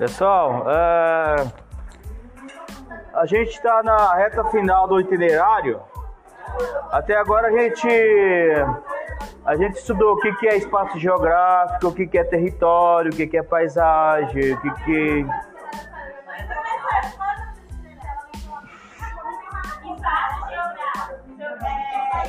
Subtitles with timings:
[0.00, 1.46] Pessoal, é,
[3.12, 5.78] a gente está na reta final do itinerário.
[6.90, 7.86] Até agora a gente
[9.44, 13.14] a gente estudou o que, que é espaço geográfico, o que, que é território, o
[13.14, 15.26] que, que é paisagem, o que, que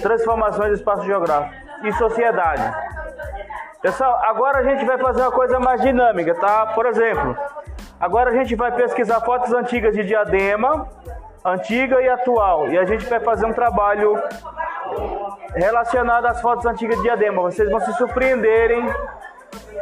[0.02, 1.56] transformações do espaço geográfico
[1.88, 2.92] e sociedade.
[3.82, 6.68] Pessoal, agora a gente vai fazer uma coisa mais dinâmica, tá?
[6.68, 7.36] Por exemplo,
[8.02, 10.90] agora a gente vai pesquisar fotos antigas de Diadema,
[11.46, 14.22] antiga e atual, e a gente vai fazer um trabalho
[15.54, 17.42] relacionado às fotos antigas de Diadema.
[17.44, 18.84] Vocês vão se surpreenderem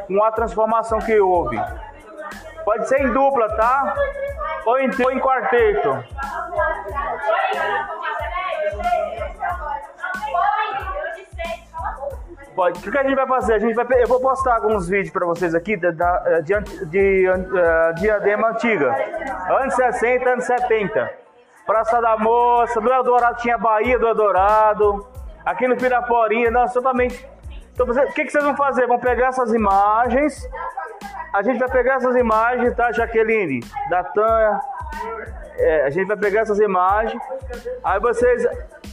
[0.07, 1.59] com a transformação que houve.
[2.65, 3.95] Pode ser em dupla, tá?
[4.65, 6.03] Ou em, ou em quarteto.
[12.59, 12.89] Pode.
[12.89, 13.53] O que a gente vai fazer?
[13.53, 17.95] A gente vai, eu vou postar alguns vídeos para vocês aqui de, de, de, uh,
[17.95, 18.93] diadema antiga.
[19.49, 21.09] Anos 60, anos 70.
[21.65, 25.07] Praça da Moça, do Eldorado tinha Bahia do Eldorado.
[25.45, 27.25] Aqui no Piraporinha, não, totalmente.
[27.71, 28.87] Então, o que, que vocês vão fazer?
[28.87, 30.45] Vão pegar essas imagens.
[31.31, 33.61] A gente vai pegar essas imagens, tá, Jaqueline?
[33.89, 34.59] Da Tânia.
[35.57, 37.23] É, a gente vai pegar essas imagens.
[37.85, 38.45] Aí vocês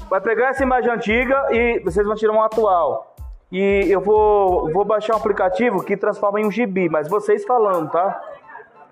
[0.08, 3.15] vai pegar essa imagem antiga e vocês vão tirar uma atual.
[3.58, 7.90] E eu vou, vou baixar um aplicativo que transforma em um gibi, mas vocês falando,
[7.90, 8.20] tá?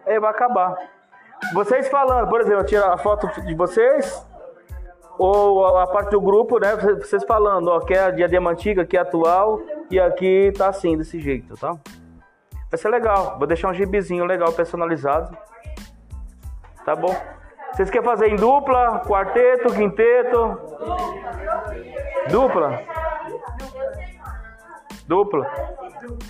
[0.06, 0.74] É, vai acabar.
[1.52, 4.26] Vocês falando, por exemplo, eu tiro a foto de vocês,
[5.18, 6.76] ou a parte do grupo, né?
[6.96, 10.96] Vocês falando, ó, que é a diadema antiga, que é atual, e aqui tá assim,
[10.96, 11.76] desse jeito, tá?
[12.70, 13.36] Vai ser legal.
[13.36, 15.36] Vou deixar um gibizinho legal, personalizado.
[16.86, 17.14] Tá bom?
[17.70, 20.58] Vocês querem fazer em dupla, quarteto, quinteto?
[22.30, 22.93] Dupla?
[25.06, 25.46] Dupla.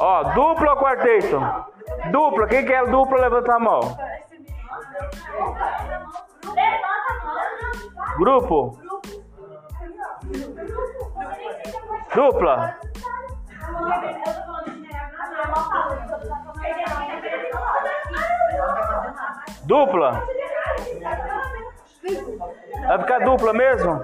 [0.00, 1.40] Ó, dupla ou quarteto?
[2.10, 2.46] Dupla.
[2.48, 3.80] Quem quer dupla, levanta a mão.
[8.18, 8.78] Grupo.
[12.14, 12.78] Dupla.
[19.64, 20.24] Dupla.
[22.86, 24.02] Vai ficar dupla mesmo?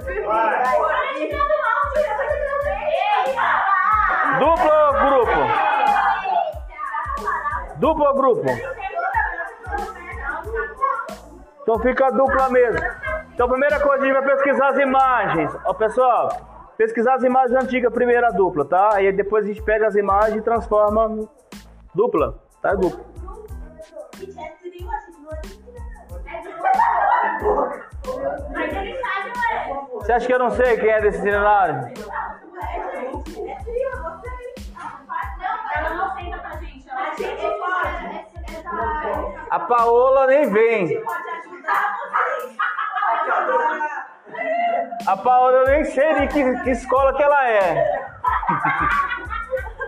[4.41, 5.41] Dupla ou grupo?
[7.77, 8.47] Dupla ou grupo?
[11.62, 12.81] Então fica dupla mesmo.
[13.34, 15.55] Então, primeira coisa, a gente vai pesquisar as imagens.
[15.67, 16.31] Ó, pessoal,
[16.78, 18.95] pesquisar as imagens antigas, primeira dupla, tá?
[18.95, 21.28] Aí depois a gente pega as imagens e transforma
[21.95, 22.75] dupla, tá?
[22.75, 23.05] Dupla.
[30.01, 31.93] Você acha que eu não sei quem é desse cenário?
[39.50, 41.03] A Paola nem vem.
[45.06, 47.84] A Paola eu nem sei de que, que escola que ela é.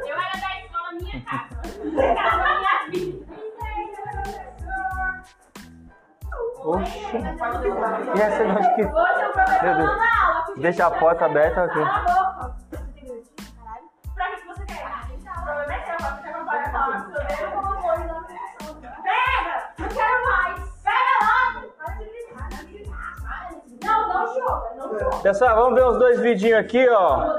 [0.05, 1.49] Eu era da escola minha casa.
[2.59, 3.33] minha vida.
[6.65, 7.17] Oxi.
[8.17, 8.83] E essa não que.
[9.63, 9.91] Meu Deus.
[10.57, 11.81] Deixa a porta aberta aqui.
[25.23, 27.37] Pessoal, vamos ver os dois vidinhos aqui, ó.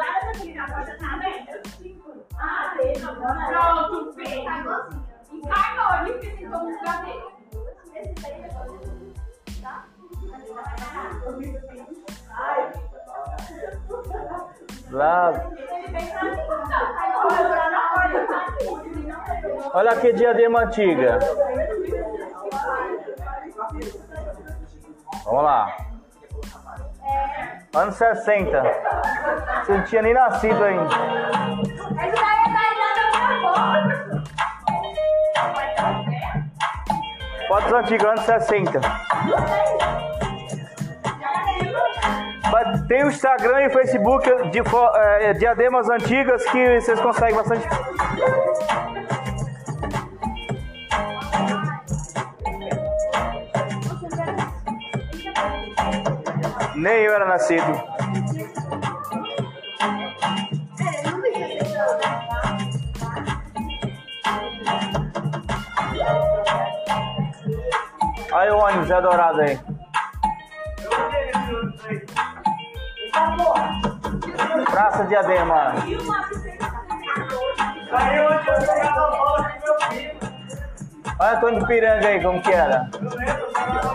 [19.73, 21.19] Olha aqui, diadema antiga.
[25.25, 25.92] Vamos lá.
[27.75, 28.63] Anos 60.
[29.65, 30.89] Você não tinha nem nascido ainda.
[37.47, 38.79] Fotos antigas, anos 60.
[42.51, 44.61] Mas Tem o Instagram e o Facebook de
[45.19, 47.67] é, diademas antigas que vocês conseguem bastante.
[56.83, 57.63] Nem eu era nascido.
[68.33, 69.59] Olha o ônibus é dourado aí.
[74.69, 75.75] Praça Diadema.
[81.17, 82.89] Olha Antônio de Piranga aí, como que era.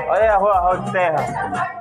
[0.08, 1.77] Olha aí a rua, a rua de terra.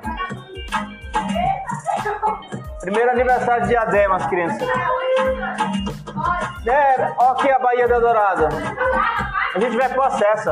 [2.80, 4.68] Primeiro aniversário de Diadema, as crianças.
[6.66, 8.48] É, ó aqui a Bahia da Dourada.
[9.54, 10.50] A gente vai pro acesso.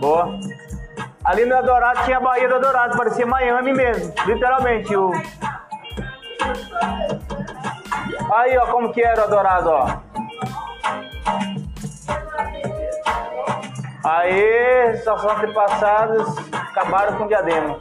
[0.00, 0.38] Boa.
[1.24, 4.94] Ali na Dourado tinha a Bahia da Dourado, parecia Miami mesmo, literalmente.
[4.94, 5.10] O...
[8.34, 9.86] Aí, ó, como que era o Dourado, ó.
[14.02, 17.78] Aí, estações antepassadas acabaram com o diadema.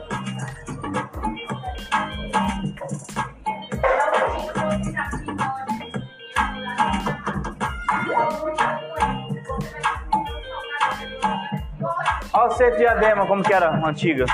[12.32, 14.26] Olha o centro de diadema, como que era antiga.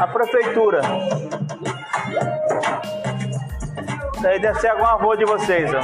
[0.00, 0.80] A prefeitura.
[4.16, 5.80] Isso aí deve ser alguma rua de vocês, ó.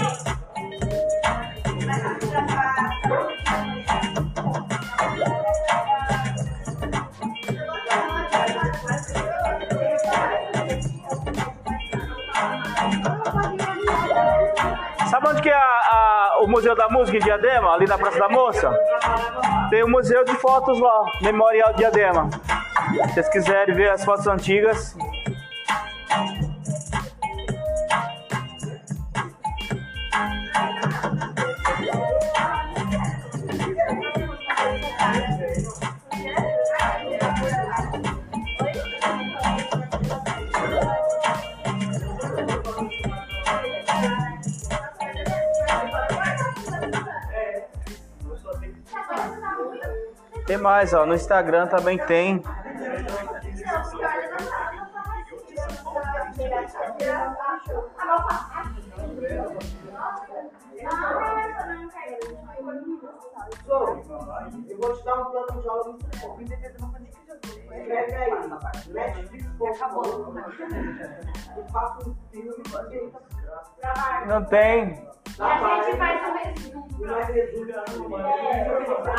[15.11, 17.75] Sabe onde que é a- a- o Museu da Música em Diadema?
[17.75, 18.71] Ali na Praça da Moça?
[19.71, 22.29] Tem o Museu de Fotos lá, Memorial de Diadema.
[22.87, 24.97] Se vocês quiserem ver as fotos antigas.
[50.47, 51.05] Tem mais, ó.
[51.05, 52.43] No Instagram também tem.
[64.69, 66.39] Eu vou te dar um plano de aula muito bom.
[67.53, 68.31] Escreve aí,
[68.89, 70.35] Netflix acabou.
[71.57, 73.07] Eu faço um filme que
[74.27, 75.07] Não tem.
[75.39, 76.99] E a gente faz o resumo.
[77.07, 77.75] mais resume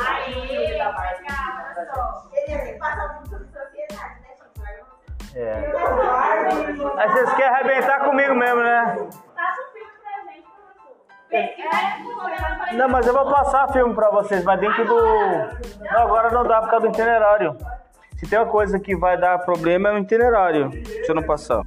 [0.07, 2.29] Aí, obrigada, só.
[2.33, 3.26] Ele passa muito
[5.35, 5.53] É.
[6.97, 9.09] Aí vocês querem arrebentar comigo mesmo, né?
[11.29, 14.95] É, Não, mas eu vou passar filme pra vocês, mas dentro do.
[14.95, 17.57] Não, agora não dá por causa do itinerário.
[18.15, 20.71] Se tem uma coisa que vai dar problema é o itinerário.
[20.85, 21.61] Se eu não passar.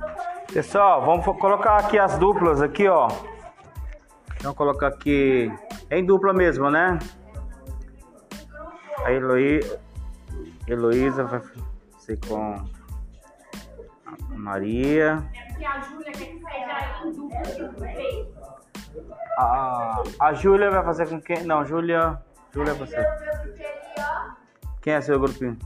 [0.53, 3.09] Pessoal, vamos colocar aqui as duplas aqui, ó.
[4.41, 5.53] Vamos colocar aqui
[5.91, 6.99] em dupla mesmo, né?
[9.05, 9.61] A Heloí...
[10.67, 11.41] Heloísa vai
[11.99, 12.57] ser com
[14.37, 15.23] vocês.
[19.39, 21.45] A, a Júlia vai fazer com quem?
[21.45, 22.21] Não, Júlia.
[22.53, 23.07] Júlia vai fazer.
[24.83, 25.57] Quem é seu grupinho?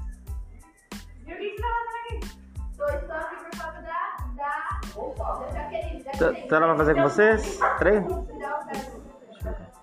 [6.14, 7.59] Você Então ela vai fazer com vocês?
[7.78, 8.04] Três?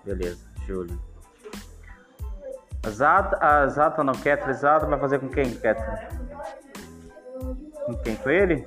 [0.04, 0.96] Beleza, Júlia.
[2.84, 6.08] A Zata, a Zata não, Ketra, Zata vai fazer com quem, Ketra?
[7.92, 8.16] Com quem?
[8.16, 8.66] Com ele?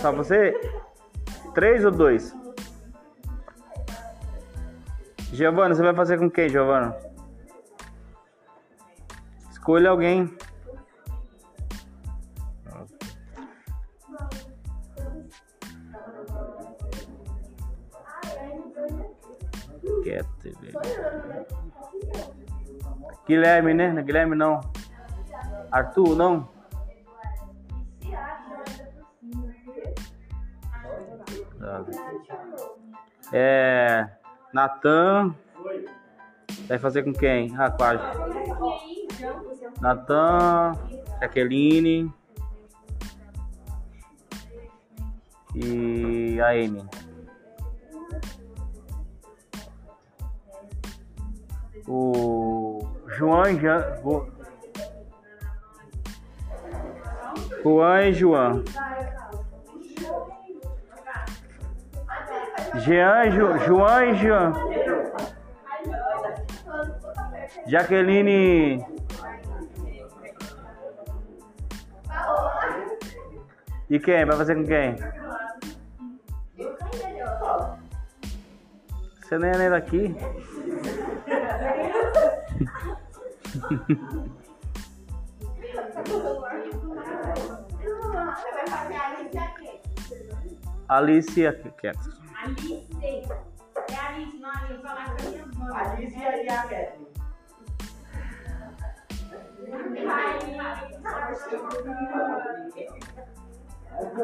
[0.00, 0.52] Só você?
[1.54, 2.34] Três ou dois?
[5.32, 6.96] Giovana, você vai fazer com quem, Giovana?
[9.50, 10.34] Escolha alguém.
[23.26, 24.02] Guilherme, né?
[24.02, 24.60] Guilherme não.
[25.72, 26.48] Arthur, não?
[33.32, 34.06] É.
[34.52, 35.34] Natan.
[36.68, 37.54] Vai fazer com quem?
[37.56, 37.72] Ah, a
[39.80, 40.72] Natan,
[41.20, 42.12] Jaqueline
[45.54, 46.84] e a Amy.
[51.88, 53.80] O João Jean.
[57.62, 58.64] Juan e João.
[62.80, 64.52] Jean, Ju, João e Jean.
[67.66, 68.84] Jaqueline
[73.88, 74.24] E quem?
[74.24, 74.96] Vai fazer com quem?
[79.20, 80.16] Você nem é daqui.
[88.12, 89.80] Você vai fazer a Alice aqui.
[90.88, 92.10] Alicia quieto.
[92.42, 92.88] Alice.
[93.90, 94.82] É Alice, não Alice.
[94.82, 95.76] Falar com a minha mãe.
[95.76, 97.12] Alicia e a Kathleen.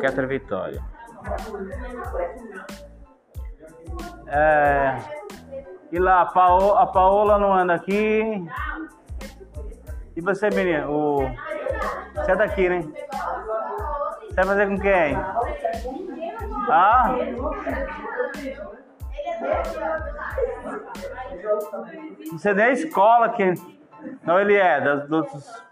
[0.00, 0.82] Ketra Vitória.
[4.26, 4.96] É,
[5.90, 8.44] e lá, a, Pao- a Paola não anda aqui.
[10.16, 10.88] E você, menina?
[10.88, 11.18] O,
[12.14, 12.82] você é daqui, né?
[14.38, 15.16] Vai fazer com quem?
[16.70, 17.16] Ah?
[22.30, 23.52] Você nem escola que.
[24.22, 25.62] Não, ele é, das, outros.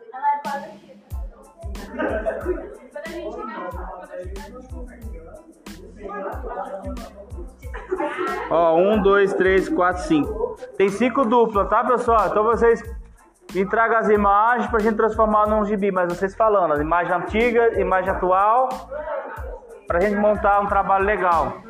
[8.50, 10.56] Ó, um, dois, três, quatro, cinco.
[10.76, 12.26] Tem cinco duplas, tá, pessoal?
[12.26, 12.82] Então vocês
[13.54, 17.76] me tragam as imagens pra gente transformar num gibi, mas vocês falando, as imagens antigas,
[17.78, 18.68] imagem atual,
[19.86, 21.62] pra gente montar um trabalho legal.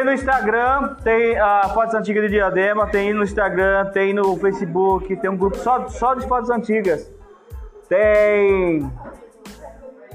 [0.00, 5.14] Tem no Instagram, tem a fotos antigas de Diadema, tem no Instagram, tem no Facebook,
[5.16, 7.12] tem um grupo só, só de fotos antigas.
[7.88, 8.90] Tem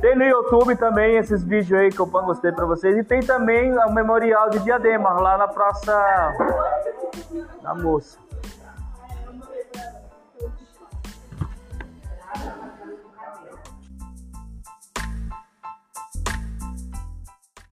[0.02, 2.98] tem no YouTube também esses vídeos aí que eu mostrei pra vocês.
[2.98, 6.34] E tem também o memorial de Diadema, lá na Praça
[7.62, 8.25] da Moça.